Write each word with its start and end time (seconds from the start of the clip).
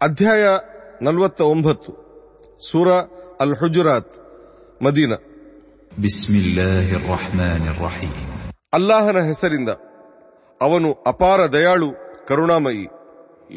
ಅಧ್ಯಾಯ 0.00 0.44
ನಲವತ್ತ 1.06 1.40
ಒಂಬತ್ತು 1.52 1.90
ಸೂರ 2.60 2.88
ಅಲ್ 3.44 3.56
ಹುಜುರಾತ್ 3.62 4.14
ಮದೀನ 4.80 5.12
بسم 6.04 6.32
الله 6.36 6.88
الرحمن 7.00 7.62
الرحيم 7.74 8.14
ಅಲ್ಲಾಹನ 8.72 9.18
ಹೆಸರಿಂದ 9.28 9.70
ಅವನು 10.60 10.88
ಅಪಾರ 11.12 11.40
ದಯಾಳು 11.56 11.88
ಕರುಣಾಮಯಿ 12.28 12.86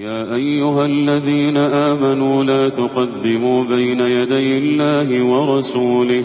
يا 0.04 0.20
أيها 0.36 0.84
الذين 0.86 1.58
آمنوا 1.90 2.44
لا 2.44 2.70
تقدموا 2.72 3.60
بين 3.68 4.00
يدي 4.18 4.50
الله 4.58 5.08
ورسوله 5.24 6.24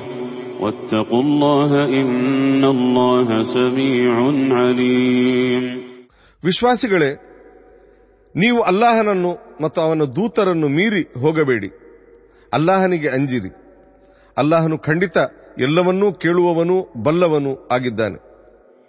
واتقوا 0.60 1.22
الله 1.22 1.70
إن 2.00 2.62
الله 2.66 3.28
سميع 3.54 4.14
عليم 4.52 5.62
ವಿಶ್ವಾಸಿಗಳೇ 6.42 7.10
ನೀವು 8.34 8.60
ಅಲ್ಲಾಹನನ್ನು 8.70 9.30
ಮತ್ತು 9.60 9.78
ಅವನ 9.80 10.04
ದೂತರನ್ನು 10.16 10.68
ಮೀರಿ 10.76 11.02
ಹೋಗಬೇಡಿ 11.22 11.70
ಅಲ್ಲಾಹನಿಗೆ 12.52 13.08
ಅಂಜಿರಿ 13.08 13.50
ಅಲ್ಲಾಹನು 14.36 14.78
ಖಂಡಿತ 14.78 15.16
ಎಲ್ಲವನ್ನೂ 15.66 16.08
ಕೇಳುವವನೂ 16.24 16.78
ಬಲ್ಲವನೂ 17.06 17.54
ಆಗಿದ್ದಾನೆ 17.76 18.18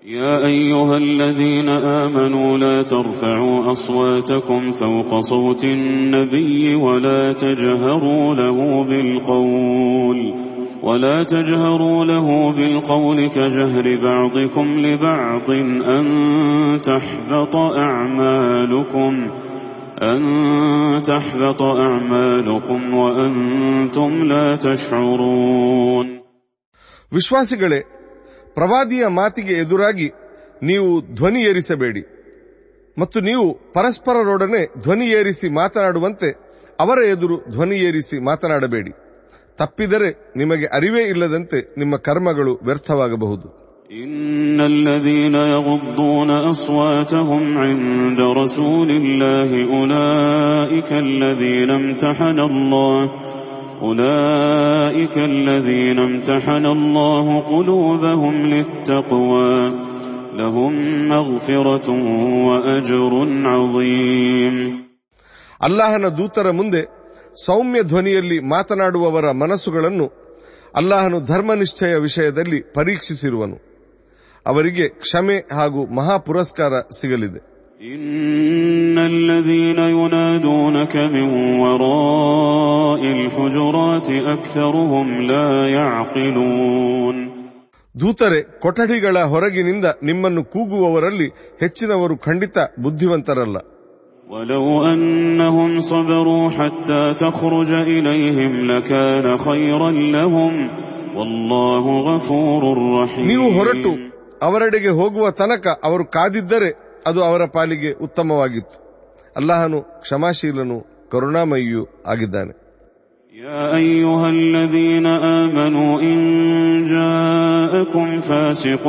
يا 0.03 0.33
أيها 0.47 0.95
الذين 0.97 1.69
آمنوا 2.01 2.57
لا 2.57 2.75
ترفعوا 2.85 3.71
أصواتكم 3.71 4.71
فوق 4.73 5.19
صوت 5.21 5.63
النبي 5.67 6.75
ولا 6.77 7.21
تجهروا 7.35 8.35
له 8.35 8.57
بالقول 8.83 10.19
ولا 10.83 11.23
تجهروا 11.25 12.05
له 12.05 12.27
بالقول 12.51 13.27
كجهر 13.29 13.85
بعضكم 13.99 14.67
لبعض 14.79 15.49
أن 15.89 16.05
تحبط 16.81 17.55
أعمالكم 17.81 19.13
أن 20.03 20.19
تحبط 21.03 21.61
أعمالكم 21.81 22.81
وأنتم 22.95 24.11
لا 24.23 24.45
تشعرون 24.57 26.07
ವಿಶ್ವಾಸಿಗಳೇ 27.11 27.79
ಪ್ರವಾದಿಯ 28.57 29.03
ಮಾತಿಗೆ 29.15 29.53
ಎದುರಾಗಿ 29.55 30.07
ನೀವು 30.63 30.89
ಧ್ವನಿ 31.13 31.41
ಏರಿಸಬೇಡಿ 31.41 32.03
ಮತ್ತು 32.97 33.19
ನೀವು 33.19 33.45
ಪರಸ್ಪರರೊಡನೆ 33.73 34.61
ಧ್ವನಿ 34.81 35.07
ಏರಿಸಿ 35.11 35.47
ಮಾತನಾಡುವಂತೆ 35.53 36.29
ಅವರ 36.79 36.99
ಎದುರು 37.05 37.35
ಧ್ವನಿ 37.51 37.77
ಏರಿಸಿ 37.87 38.17
ಮಾತನಾಡಬೇಡಿ 38.19 38.91
ತಪ್ಪಿದರೆ 39.57 40.09
ನಿಮಗೆ 40.35 40.67
ಅರಿವೇ 40.73 41.03
ಇಲ್ಲದಂತೆ 41.03 41.59
ನಿಮ್ಮ 41.77 41.95
ಕರ್ಮಗಳು 42.07 42.53
ವ್ಯರ್ಥವಾಗಬಹುದು 42.63 43.47
إن 43.95 44.59
الذين 44.65 45.35
يغضون 45.55 46.29
أصواتهم 46.47 47.57
عند 47.57 48.19
رسول 48.41 48.89
الله 48.91 49.49
أولئك 49.71 50.91
الذين 51.05 51.69
امتحن 51.71 52.39
الله 52.41 52.99
أولئك 53.81 55.15
الذين 55.31 55.99
امتحن 55.99 56.65
الله 56.67 57.25
قلوبهم 57.43 58.45
للتقوى 58.45 59.55
لهم 60.33 60.73
مغفرة 61.07 61.87
وأجر 62.47 63.13
عظيم 63.45 64.55
ಅಲ್ಲಾಹನ 65.61 66.07
ದೂತರ 66.17 66.47
ಮುಂದೆ 66.51 66.81
ಸೌಮ್ಯ 67.45 67.81
ಧ್ವನಿಯಲ್ಲಿ 67.83 68.39
ಮಾತನಾಡುವವರ 68.49 69.27
ಮನಸ್ಸುಗಳನ್ನು 69.43 70.07
ಅಲ್ಲಾಹನು 70.73 71.19
ಧರ್ಮನಿಷ್ಠೆಯ 71.25 71.95
ವಿಷಯದಲ್ಲಿ 71.99 72.59
ಪರೀಕ್ಷಿಸಿರುವನು 72.73 73.57
ಅವರಿಗೆ 74.45 74.87
ಕ್ಷಮೆ 74.99 75.37
ಹಾಗೂ 75.51 75.83
ಮಹಾ 75.95 76.17
ಪುರಸ್ಕಾರ 76.27 76.73
ಸಿಗಲಿದೆ 76.99 77.41
إن 77.89 78.97
الذين 79.05 79.79
ينادونك 79.91 80.93
من 81.15 81.27
وراء 81.61 83.01
الحجرات 83.17 84.07
أكثرهم 84.27 85.07
لا 85.23 85.47
يعقلون 85.69 87.15
ದೂತರೆ 87.95 88.39
ಕೊಠಡಿಗಳ 88.59 89.17
ಹೊರಗಿನಿಂದ 89.23 89.87
ನಿಮ್ಮನ್ನು 90.03 90.41
ಕೂಗುವವರಲ್ಲಿ 90.45 91.27
ಹೆಚ್ಚಿನವರು 91.59 92.15
ಖಂಡಿತ 92.17 92.57
ಬುದ್ಧಿವಂತರಲ್ಲ 92.79 93.57
ولو 94.27 94.65
أنهم 94.85 95.79
صبروا 95.81 96.49
حتى 96.49 97.13
تخرج 97.15 97.71
إليهم 97.73 98.51
لكان 98.71 99.37
خيرا 99.37 99.91
لهم 100.15 100.53
والله 101.15 101.85
غفور 102.09 102.61
ನೀವು 103.29 103.47
ಹೊರಟು 103.57 103.91
رحيم 103.93 104.45
ಅವರೆಡೆಗೆ 104.45 104.91
ಹೋಗುವ 104.99 105.25
ತನಕ 105.39 105.65
ಅವರು 105.87 106.03
ಕಾದಿದ್ದರೆ 106.15 106.69
ಅದು 107.07 107.19
ಅವರ 107.23 107.41
ಪಾಲಿಗೆ 107.55 107.91
ಉತ್ತಮವಾಗಿತ್ತು 108.05 108.77
ಅಲ್ಲಾಹನು 109.35 109.79
ಕ್ಷಮಾಶೀಲನು 110.05 110.79
ಕರುಣಾಮಯಿಯೂ 111.11 111.83
ಆಗಿದ್ದಾನೆ 112.05 112.55
يا 113.33 113.65
أيها 113.75 114.27
الذين 114.29 115.07
آمنوا 115.41 116.01
إن 116.01 116.19
جاءكم 116.85 118.07
فاسق 118.21 118.83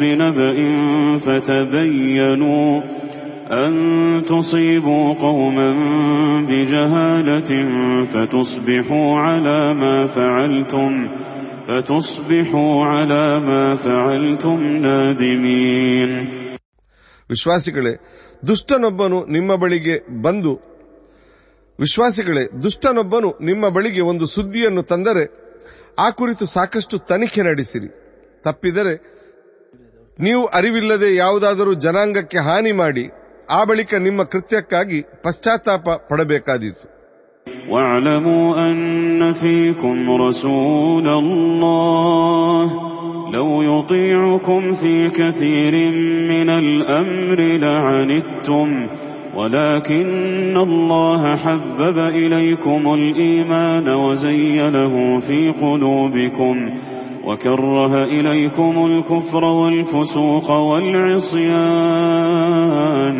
بنبأ 0.00 0.56
فتبينوا 1.24 2.80
أن 3.56 3.72
تصيبوا 4.24 5.14
قوما 5.16 5.70
بجهالة 6.42 7.50
فتصبحوا 8.04 9.08
على 9.18 9.58
ما 9.74 9.96
فعلتم 10.08 10.90
فتصبحوا 11.68 12.74
على 12.86 13.24
ما 13.40 13.64
فعلتم 13.78 14.58
نادمين 14.86 16.10
ವಿಶ್ವಾಸಿಗಳೇ 17.30 17.92
ದುಷ್ಟನೊಬ್ಬನು 18.42 19.18
ನಿಮ್ಮ 19.28 19.50
ಬಳಿಗೆ 19.56 19.96
ಬಂದು 20.22 20.52
ವಿಶ್ವಾಸಿಗಳೇ 21.78 22.44
ದುಷ್ಟನೊಬ್ಬನು 22.62 23.28
ನಿಮ್ಮ 23.40 23.64
ಬಳಿಗೆ 23.68 24.02
ಒಂದು 24.02 24.26
ಸುದ್ದಿಯನ್ನು 24.26 24.82
ತಂದರೆ 24.82 25.24
ಆ 25.98 26.08
ಕುರಿತು 26.10 26.44
ಸಾಕಷ್ಟು 26.46 26.96
ತನಿಖೆ 27.10 27.42
ನಡೆಸಿರಿ 27.42 27.88
ತಪ್ಪಿದರೆ 28.44 28.94
ನೀವು 30.18 30.42
ಅರಿವಿಲ್ಲದೆ 30.58 31.08
ಯಾವುದಾದರೂ 31.16 31.72
ಜನಾಂಗಕ್ಕೆ 31.84 32.38
ಹಾನಿ 32.48 32.72
ಮಾಡಿ 32.72 33.04
ಆ 33.50 33.60
ಬಳಿಕ 33.64 33.94
ನಿಮ್ಮ 34.06 34.22
ಕೃತ್ಯಕ್ಕಾಗಿ 34.32 35.00
ಪಶ್ಚಾತ್ತಾಪ 35.26 35.86
ಪಡಬೇಕಾದೀತು 36.10 36.86
واعلموا 37.72 38.46
أن 38.66 38.78
فيكم 39.32 39.96
رسول 40.26 41.06
الله 41.22 42.64
لو 43.32 43.48
يطيعكم 43.62 44.72
في 44.72 44.94
كثير 45.08 45.74
من 46.32 46.48
الأمر 46.62 47.38
لعنتم 47.64 48.68
ولكن 49.34 50.56
الله 50.58 51.36
حبب 51.36 51.98
إليكم 51.98 52.94
الإيمان 52.94 53.88
وزينه 54.04 54.94
في 55.18 55.40
قلوبكم 55.62 56.56
وكره 57.24 57.92
إليكم 58.10 58.74
الكفر 58.86 59.44
والفسوق 59.54 60.48
والعصيان 61.90 63.16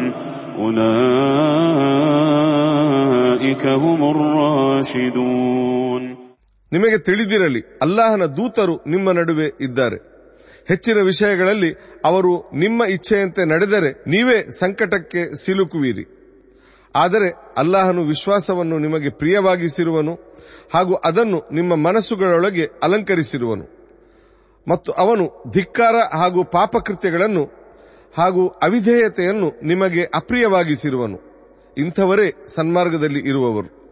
أولئك 2.30 3.64
هم 3.78 4.00
الراشدون 4.12 6.02
ನಿಮಗೆ 6.72 6.98
ತಿಳಿದಿರಲಿ 7.06 7.60
ಅಲ್ಲಾಹನ 7.84 8.24
ದೂತರು 8.36 8.74
ನಿಮ್ಮ 8.92 9.06
ನಡುವೆ 9.18 9.46
ಇದ್ದಾರೆ 9.66 9.98
ಹೆಚ್ಚಿನ 10.68 10.98
ವಿಷಯಗಳಲ್ಲಿ 11.08 11.70
ಅವರು 12.04 12.32
ನಿಮ್ಮ 12.62 12.80
ಇಚ್ಛೆಯಂತೆ 12.96 13.42
ನಡೆದರೆ 13.52 13.90
ನೀವೇ 14.12 14.38
ಸಂಕಟಕ್ಕೆ 14.60 15.22
ಸಿಲುಕುವಿರಿ 15.42 16.04
ಆದರೆ 16.94 17.28
ಅಲ್ಲಾಹನು 17.62 18.02
ವಿಶ್ವಾಸವನ್ನು 18.04 18.76
ನಿಮಗೆ 18.78 19.10
ಪ್ರಿಯವಾಗಿಸಿರುವನು 19.20 20.14
ಹಾಗೂ 20.74 20.94
ಅದನ್ನು 21.08 21.38
ನಿಮ್ಮ 21.58 21.72
ಮನಸ್ಸುಗಳೊಳಗೆ 21.86 22.64
ಅಲಂಕರಿಸಿರುವನು 22.86 23.64
ಮತ್ತು 24.67 24.91
ಅವನು 24.91 25.43
ಧಿಕ್ಕಾರ 25.51 25.95
ಹಾಗೂ 26.19 26.43
ಪಾಪಕೃತ್ಯಗಳನ್ನು 26.43 27.43
ಹಾಗೂ 28.17 28.47
ಅವಿಧೇಯತೆಯನ್ನು 28.47 29.51
ನಿಮಗೆ 29.63 30.03
ಅಪ್ರಿಯವಾಗಿಸಿರುವನು. 30.03 31.35
ಇಂಥವರೇ 31.77 32.45
ಸನ್ಮಾರ್ಗದಲ್ಲಿ 32.47 33.19
ಇರುವವರು. 33.19 33.85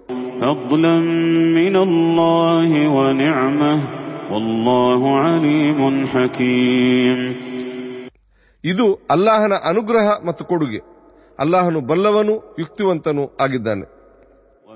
ಇದು 8.66 8.94
ಅಲ್ಲಾಹನ 9.10 9.54
ಅನುಗ್ರಹ 9.66 10.26
ಮತ್ತು 10.26 10.46
ಕೊಡುಗೆ. 10.46 10.80
ಅಲ್ಲಾಹನು 11.40 11.82
ಬಲ್ಲವನು 11.82 12.56
ಯುಕ್ತಿವಂತನೂ 12.60 13.38
ಆಗಿದ್ದಾನೆ. 13.42 13.93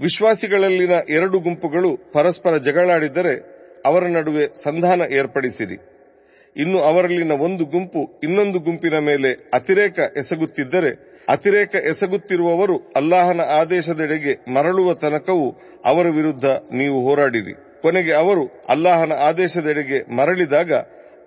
ವಿಶ್ವಾಸಿಗಳಲ್ಲಿನ 0.00 0.90
ಎರಡು 1.08 1.38
ಗುಂಪುಗಳು 1.38 2.12
ಪರಸ್ಪರ 2.12 2.56
ಜಗಳಾಡಿದರೆ 2.56 3.34
ಅವರ 3.86 4.06
ನಡುವೆ 4.06 4.46
ಸಂಧಾನ 4.46 5.00
ಏರ್ಪಡಿಸಿರಿ. 5.12 5.76
ಇನ್ನು 6.56 6.78
ಅವರಲ್ಲಿನ 6.78 7.32
ಒಂದು 7.32 7.64
ಗುಂಪು 7.64 8.20
ಇನ್ನೊಂದು 8.22 8.58
ಗುಂಪಿನ 8.58 8.98
ಮೇಲೆ 8.98 9.50
ಅತಿರೇಕ 9.54 9.98
ಎಸಗುತ್ತಿದ್ದರೆ 10.16 11.22
ಅತಿರೇಕ 11.28 11.74
ಎಸಗುತ್ತಿರುವವರು 11.74 12.92
ಅಲ್ಲಾಹನ 12.96 13.40
ಆದೇಶದೆಡೆಗೆ 13.40 14.54
ಮರಳುವ 14.54 14.94
ತನಕವೂ 14.94 15.50
ಅವರ 15.84 16.06
ವಿರುದ್ಧ 16.08 16.44
ನೀವು 16.72 17.08
ಹೋರಾಡಿರಿ. 17.08 17.52
ಕೊನೆಗೆ 17.82 18.12
ಅವರು 18.12 18.64
ಅಲ್ಲಾಹನ 18.68 19.12
ಆದೇಶದೆಡೆಗೆ 19.12 20.16
ಮರಳಿದಾಗ 20.16 20.72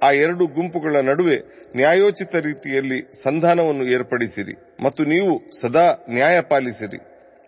ಆ 0.04 0.12
ಎರಡು 0.12 0.48
ಗುಂಪುಗಳ 0.48 0.96
ನಡುವೆ 1.02 1.58
ನ್ಯಾಯೋಚಿತ 1.76 2.36
ರೀತಿಯಲ್ಲಿ 2.36 3.24
ಸಂಧಾನವನ್ನು 3.24 3.94
ಏರ್ಪಡಿಸಿರಿ 3.94 4.84
ಮತ್ತು 4.84 5.04
ನೀವು 5.04 5.62
ಸದಾ 5.62 6.06
ನ್ಯಾಯ 6.10 6.42
ಪಾಲಿಸಿರಿ. 6.42 6.98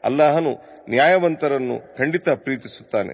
ಅಲ್ಲಾಹನು 0.06 0.80
ನ್ಯಾಯವಂತರನ್ನು 0.90 1.98
ಖಂಡಿತ 1.98 2.30
ಪ್ರೀತಿಸುತ್ತಾನೆ. 2.30 3.14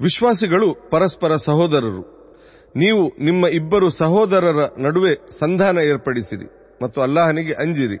ವಿಶ್ವಾಸಿಗಳು 0.00 0.90
ಪರಸ್ಪರ 0.90 1.34
ಸಹೋದರರು. 1.34 2.15
ನೀವು 2.75 3.13
ನಿಮ್ಮ 3.19 3.47
ಇಬ್ಬರು 3.59 3.87
ಸಹೋದರರ 4.01 4.59
ನಡುವೆ 4.77 5.13
ಸಂಧಾನ 5.39 5.77
ಏರ್ಪಡಿಸಿರಿ 5.91 6.47
ಮತ್ತು 6.81 7.01
ಅಲ್ಲಾಹನಿಗೆ 7.01 7.53
ಅಂಜಿರಿ 7.63 7.97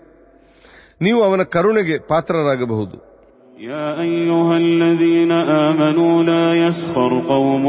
ನೀವು 1.01 1.21
ಅವನ 1.29 1.43
ಕರುಣೆಗೆ 1.55 1.97
ಪಾತ್ರರಾಗಬಹುದು 2.11 2.97
يا 3.71 4.01
أيها 4.01 4.57
الذين 4.57 5.31
آمنوا 5.67 6.23
لا 6.23 6.55
يسخر 6.55 7.19
قوم 7.21 7.65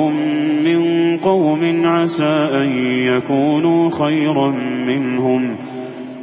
من 0.65 0.81
قوم 1.19 1.87
عسى 1.87 2.35
أن 2.55 2.69
يكونوا 3.05 3.91
خيرا 3.93 4.51
منهم 4.87 5.59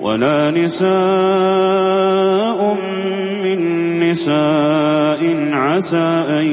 ولا 0.01 0.51
نساء 0.51 0.89
من 3.44 3.59
نساء 4.00 5.21
عسى 5.56 6.09
أن 6.31 6.45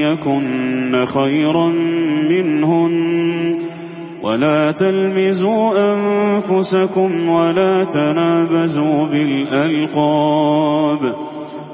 يكن 0.00 1.04
خيرا 1.06 1.68
منهن 2.30 3.27
ولا 4.24 4.72
تلمزوا 4.72 5.64
أنفسكم 5.94 7.10
ولا 7.28 7.74
تنابزوا 7.96 9.00
بالألقاب 9.12 11.02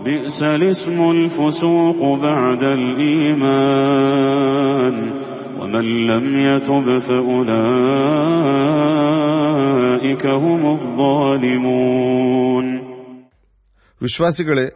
بئس 0.05 0.39
الاسم 0.43 0.99
الفسوق 1.11 2.01
بعد 2.23 2.63
الإيمان 3.71 4.95
ومن 5.61 5.87
لم 6.11 6.27
يتب 6.49 6.87
فأولئك 8.91 10.25
هم 10.45 10.63
الظالمون 10.77 12.67
ವಿಶ್ವಾಸಿಗಳೇ 14.01 14.67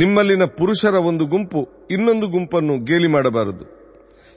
ನಿಮ್ಮಲ್ಲಿನ 0.00 0.44
ಪುರುಷರ 0.58 0.94
ಒಂದು 1.10 1.24
ಗುಂಪು 1.32 1.60
ಇನ್ನೊಂದು 1.94 2.26
ಗುಂಪನ್ನು 2.28 2.74
ಗೇಲಿ 2.88 3.08
ಮಾಡಬಾರದು 3.16 3.64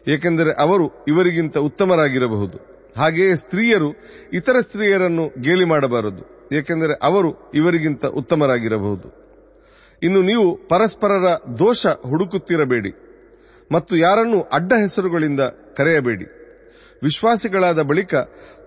ಏಕೆಂದರೆ 0.08 0.62
ಅವರು 0.62 1.04
ಇವರಿಗಿಂತ 1.08 1.58
ಉತ್ತಮರಾಗಿರಬಹುದು. 1.58 2.58
ಹಾಗೆಯೇ 2.96 3.34
ಸ್ತ್ರೀಯರು 3.34 3.94
ಇತರ 4.32 4.56
ಸ್ತ್ರೀಯರನ್ನು 4.60 5.28
ಗೇಲಿ 5.40 5.64
ಮಾಡಬಾರದು. 5.64 6.48
ಏಕೆಂದರೆ 6.56 6.98
ಅವರು 7.02 7.52
ಇವರಿಗಿಂತ 7.54 8.04
ಉತ್ತಮರಾಗಿರಬಹುದು. 8.04 9.22
ಇನ್ನು 10.02 10.22
ನೀವು 10.22 10.68
ಪರಸ್ಪರರ 10.68 11.24
ದೋಷ 11.58 11.86
ಹುಡುಕುತ್ತಿರಬೇಡಿ 11.86 12.92
ಮತ್ತು 13.72 13.96
ಯಾರನ್ನೂ 13.96 14.40
ಅಡ್ಡ 14.40 14.72
ಹೆಸರುಗಳಿಂದ 14.72 15.40
ಕರೆಯಬೇಡಿ. 15.76 16.24
ವಿಶ್ವಾಸಿಗಳಾದ 17.02 17.82
ಬಳಿಕ 17.82 18.14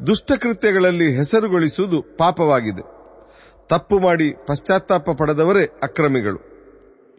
ದುಷ್ಟಕೃತ್ಯಗಳಲ್ಲಿ 0.07 1.15
ಹೆಸರುಗೊಳಿಸುವುದು 1.15 2.01
ಪಾಪವಾಗಿದೆ. 2.01 2.81
ತಪ್ಪು 3.67 3.99
ಮಾಡಿ 3.99 4.31
ಪಶ್ಚಾತ್ತಾಪ 4.31 5.09
ಪಡೆದವರೇ 5.17 5.65
ಅಕ್ರಮಿಗಳು. 5.83 6.54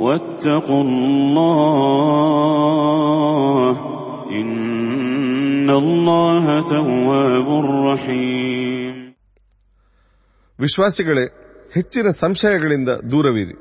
واتقوا 0.00 0.82
الله 0.86 1.66
إن 4.40 5.70
الله 5.72 6.44
تواب 6.72 7.48
رحيم 7.88 8.96
ವಿಶ್ವಾಸಿಗಳೇ 10.58 11.24
ಹೆಚ್ಚಿನ 11.74 12.06
ಸಂಶಯಗಳಿಂದ 12.20 12.88
ದೂರವಿರಿ 13.10 13.56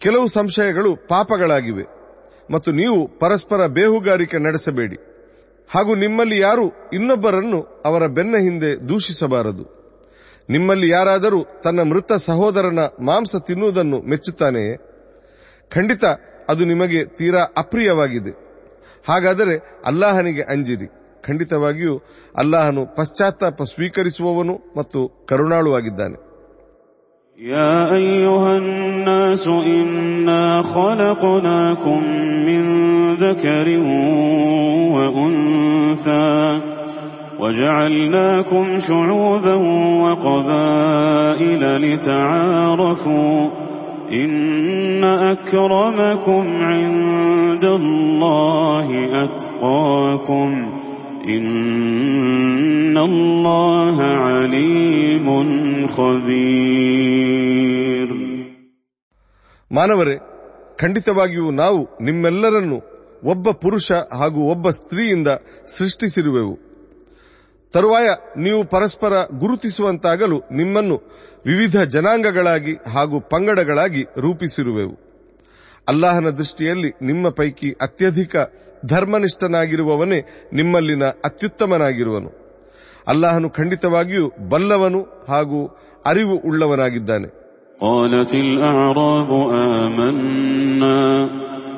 ಕೆಲವು 0.00 0.28
ಸಂಶಯಗಳು 0.28 1.08
ಪಾಪಗಳಾಗಿವೆ 1.08 1.84
ಮತ್ತು 2.50 2.72
ನೀವು 2.72 3.18
ಪರಸ್ಪರ 3.18 3.72
ಬೇಹುಗಾರಿಕೆ 3.72 4.38
ನಡೆಸಬೇಡಿ 4.38 4.96
ಹಾಗೂ 5.70 5.94
ನಿಮ್ಮಲ್ಲಿ 5.94 6.38
ಯಾರು 6.38 6.88
ಇನ್ನೊಬ್ಬರನ್ನು 6.92 7.82
ಅವರ 7.84 8.02
ಬೆನ್ನ 8.16 8.38
ಹಿಂದೆ 8.38 8.88
ದೂಷಿಸಬಾರದು 8.88 9.82
ನಿಮ್ಮಲ್ಲಿ 10.48 10.88
ಯಾರಾದರೂ 10.88 11.44
ತನ್ನ 11.64 11.90
ಮೃತ 11.90 12.12
ಸಹೋದರನ 12.26 12.78
ಮಾಂಸ 13.04 13.36
ತಿನ್ನುವುದನ್ನು 13.46 14.10
ಮೆಚ್ಚುತ್ತಾನೆಯೇ 14.10 14.95
ಖಂಡಿತ 15.70 16.04
ಅದು 16.50 16.64
ನಿಮಗೆ 16.64 17.00
ತೀರಾ 17.18 17.42
ಅಪ್ರಿಯವಾಗಿದೆ 17.56 18.32
ಹಾಗಾದರೆ 19.06 19.54
ಅಲ್ಲಾಹನಿಗೆ 19.86 20.44
ಅಂಜಿರಿ 20.48 20.88
ಖಂಡಿತವಾಗಿಯೂ 21.24 21.94
ಅಲ್ಲಾಹನು 22.34 22.82
ಪಶ್ಚಾತ್ತಾಪ 22.96 23.62
ಸ್ವೀಕರಿಸುವವನು 23.74 24.56
ಮತ್ತು 24.76 25.00
ಕರುಣಾಳುವಾಗಿದ್ದಾನೆ 25.30 26.18
يا 27.38 27.74
أيها 27.94 28.52
الناس 28.56 29.44
إنا 29.74 30.44
خلقناكم 30.64 32.00
من 32.48 32.62
ذكر 33.16 33.66
وأنثى 34.96 36.30
وجعلناكم 37.42 38.78
شعوبا 38.78 39.54
وقبائل 40.02 41.62
لتعارفوا 41.76 43.50
إن 44.14 45.04
أكرمكم 45.04 46.44
عند 46.62 47.64
الله 47.64 48.88
أتقاكم 49.24 50.50
إن 51.28 52.96
الله 53.00 53.96
عليم 54.24 55.26
خبير 56.82 58.08
ಮಾನವರೇ 59.70 60.16
ಖಂಡಿತವಾಗಿಯೂ 60.78 61.50
ನಾವು 61.52 61.80
ನಿಮ್ಮೆಲ್ಲರನ್ನು 62.00 62.78
ಒಬ್ಬ 63.26 63.50
ಪುರುಷ 63.50 63.88
ಹಾಗೂ 64.18 64.40
ಒಬ್ಬ 64.50 64.68
ಸ್ತ್ರೀಯಿಂದ 64.68 65.30
ಸೃಷ್ಟಿಸಿರುವೆವು 65.78 66.54
ತರುವಾಯ 67.73 68.05
ನೀವು 68.37 68.69
ಪರಸ್ಪರ 68.69 69.13
ಗುರುತಿಸುವಂತಾಗಲು 69.39 70.39
ನಿಮ್ಮನ್ನು 70.39 70.95
ವಿವಿಧ 71.45 71.77
ಜನಾಂಗಗಳಾಗಿ 71.77 72.73
ಹಾಗೂ 72.73 73.19
ಪಂಗಡಗಳಾಗಿ 73.19 74.03
ರೂಪಿಸಿರುವೆವು. 74.03 75.07
ಅಲ್ಲಾಹನ 75.87 76.29
ದೃಷ್ಟಿಯಲ್ಲಿ 76.29 77.05
ನಿಮ್ಮ 77.05 77.29
ಪೈಕಿ 77.29 77.71
ಅತ್ಯಧಿಕ 77.81 78.35
ಧರ್ಮನಿಷ್ಠನಾಗಿರುವವನೇ 78.85 80.19
ನಿಮ್ಮಲ್ಲಿನ 80.53 81.03
ಅತ್ಯುತ್ತಮನಾಗಿರುವನು. 81.05 82.31
ಅಲ್ಲಾಹನು 83.07 83.49
ಖಂಡಿತವಾಗಿಯೂ 83.49 84.49
ಬಲ್ಲವನು 84.49 85.25
ಹಾಗೂ 85.29 85.67
ಅರಿವು 86.05 86.35
ಉಳ್ಳವನಾಗಿದ್ದಾನೆ. 86.49 87.27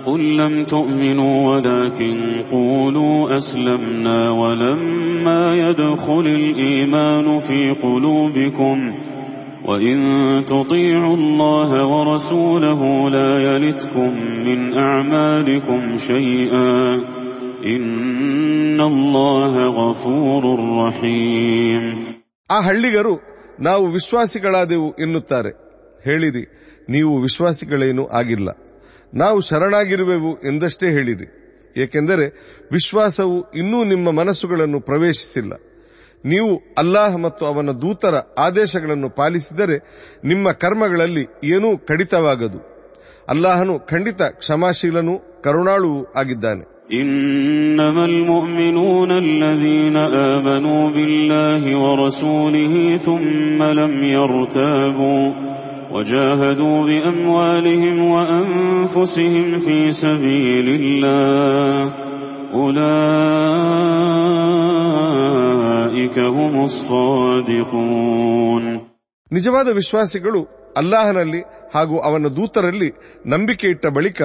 قل 0.09 0.37
لم 0.37 0.64
تؤمنوا 0.64 1.37
ولكن 1.50 2.16
قولوا 2.52 3.37
أسلمنا 3.37 4.30
ولما 4.30 5.42
يدخل 5.54 6.26
الإيمان 6.40 7.38
في 7.38 7.61
قلوبكم 7.83 8.76
وإن 9.64 9.97
تطيعوا 10.44 11.16
الله 11.16 11.71
ورسوله 11.87 12.80
لا 13.11 13.30
يلتكم 13.49 14.11
من 14.47 14.78
أعمالكم 14.78 15.97
شيئا 15.97 16.75
إن 17.66 18.80
الله 18.83 19.54
غفور 19.80 20.42
رحيم 20.83 21.85
ಆ 22.50 22.59
ಹಳ್ಳಿಗರು 22.66 23.14
ನಾವು 23.61 23.85
ವಿಶ್ವಾಸಿಗಳಾದೆವು 23.87 24.88
ಎನ್ನುತ್ತಾರೆ 25.04 25.50
ಹೇಳಿರಿ 26.04 26.44
ನೀವು 26.88 27.12
ವಿಶ್ವಾಸಿಗಳೇನೂ 27.18 28.04
ಆಗಿಲ್ಲ 28.12 28.49
ನಾವು 29.12 29.38
ಶರಣಾಗಿರುವೆವು 29.49 30.33
ಎಂದಷ್ಟೇ 30.49 30.88
ಹೇಳಿರಿ 30.88 31.28
ಏಕೆಂದರೆ 31.76 32.26
ವಿಶ್ವಾಸವು 32.73 33.38
ಇನ್ನೂ 33.54 33.78
ನಿಮ್ಮ 33.85 34.09
ಮನಸ್ಸುಗಳನ್ನು 34.21 34.80
ಪ್ರವೇಶಿಸಿಲ್ಲ 34.80 35.52
ನೀವು 36.25 36.50
ಅಲ್ಲಾಹ್ 36.78 37.16
ಮತ್ತು 37.23 37.42
ಅವನ 37.47 37.73
ದೂತರ 37.83 38.14
ಆದೇಶಗಳನ್ನು 38.38 39.09
ಪಾಲಿಸಿದರೆ 39.16 39.76
ನಿಮ್ಮ 40.25 40.52
ಕರ್ಮಗಳಲ್ಲಿ 40.62 41.25
ಏನೂ 41.47 41.71
ಕಡಿತವಾಗದು 41.88 42.61
ಅಲ್ಲಾಹನು 43.28 43.75
ಖಂಡಿತ 43.87 44.23
ಕ್ಷಮಾಶೀಲನೂ 44.38 45.16
ಕರುಣಾಳುವೂ 45.44 46.02
ಆಗಿದ್ದಾನೆ 46.16 46.64
إنما 47.00 48.02
المؤمنون 48.06 49.11
الذين 49.26 49.97
آمنوا 50.33 50.83
بالله 50.90 51.62
ورسوله 51.76 52.75
ثم 52.99 53.59
لم 53.80 53.94
يرتابوا 54.16 55.25
وجاهدوا 55.92 56.78
بأموالهم 56.87 57.97
وأنفسهم 58.06 59.59
في 59.59 59.78
سبيل 59.97 60.66
الله 60.76 61.85
أولئك 64.85 66.16
هم 66.37 66.54
الصادقون 67.64 68.64
ನಿಜವಾದ 69.30 69.68
ವಿಶ್ವಾಸಿಗಳು 69.78 70.40
ಅಲ್ಲಾಹನಲ್ಲಿ 70.80 71.40
ಹಾಗೂ 71.75 71.97
ಅವನ 72.09 72.26
ದೂತರಲ್ಲಿ 72.37 72.88
ನಂಬಿಕೆ 73.33 73.66
ಇಟ್ಟ 73.75 73.85
ಬಳಿಕ 73.97 74.18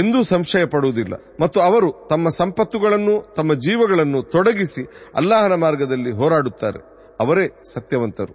ಎಂದೂ 0.00 0.18
ಸಂಶಯ 0.30 0.64
ಪಡುವುದಿಲ್ಲ 0.74 1.14
ಮತ್ತು 1.42 1.58
ಅವರು 1.60 1.88
ತಮ್ಮ 2.12 2.26
ಸಂಪತ್ತುಗಳನ್ನು 2.38 3.14
ತಮ್ಮ 3.38 3.52
ಜೀವಗಳನ್ನು 3.66 4.20
ತೊಡಗಿಸಿ 4.34 4.82
ಅಲ್ಲಾಹನ 5.20 5.54
ಮಾರ್ಗದಲ್ಲಿ 5.64 6.12
ಹೋರಾಡುತ್ತಾರೆ 6.20 6.80
ಅವರೇ 7.19 7.63
ಸತ್ಯವಂತರು. 7.73 8.33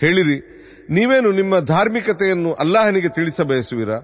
ಹೇಳಿರಿ 0.00 0.38
ನೀವೇನು 0.90 1.32
ನಿಮ್ಮ 1.32 1.58
ಧಾರ್ಮಿಕತೆಯನ್ನು 1.58 2.52
ಅಲ್ಲಾಹನಿಗೆ 2.52 3.08
ತಿಳಿಸಬಯಸುವಿರಾ 3.08 3.96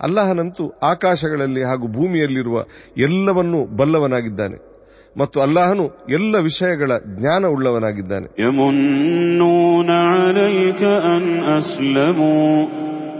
ಅಲ್ಲಾಹನಂತೂ 0.00 0.68
ಆಕಾಶಗಳಲ್ಲಿ 0.68 1.62
ಹಾಗೂ 1.62 1.88
ಭೂಮಿಯಲ್ಲಿರುವ 1.88 2.64
ಎಲ್ಲವನ್ನೂ 2.96 3.76
ಬಲ್ಲವನಾಗಿದ್ದಾನೆ. 3.76 4.71
ಮತ್ತು 5.15 5.37
ಅಲ್ಲಾಹನು 5.45 5.85
ಎಲ್ಲ 6.17 6.35
ವಿಷಯಗಳ 6.47 6.91
ಜ್ಞಾನ 7.17 7.43
ಉಳ್ಳವನಾಗಿದ್ದಾನೆ 7.55 8.27
يمنون 8.45 9.89
عليك 10.13 10.81
أن 11.13 11.23
أسلموا 11.59 12.51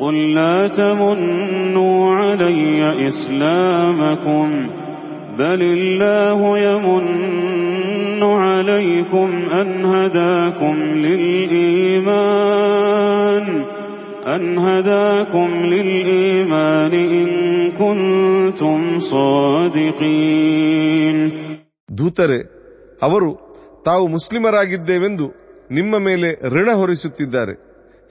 قل 0.02 0.16
لا 0.34 0.68
تمنوا 0.80 2.00
علي 2.16 3.06
إسلامكم 3.10 4.48
بل 5.40 5.62
الله 5.78 6.40
يمن 6.60 7.06
عليكم 8.24 9.30
أن 9.62 9.86
هداكم 9.86 10.76
للإيمان 12.28 13.66
أن 14.28 14.58
هداكم 14.58 15.48
للإيمان 15.66 16.94
إن 16.94 17.28
كنتم 17.72 19.00
صادقين 19.14 21.18
ದೂತರೆ, 21.99 22.39
ಅವರು, 23.03 23.35
ತಾವು 23.85 24.09
ಮುಸ್ಲಿಮರಾಗಿದ್ದೇವೆಂದು 24.09 25.27
ನಿಮ್ಮ 25.71 25.99
ಮೇಲೆ 25.99 26.49
ಋಣ 26.49 26.71
ಹೊರಿಸುತ್ತಿದ್ದಾರೆ. 26.73 27.53